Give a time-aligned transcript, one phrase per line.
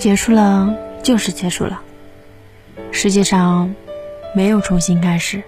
[0.00, 1.78] 结束了，就是结束了，
[2.90, 3.70] 世界上
[4.34, 5.42] 没有重新开始。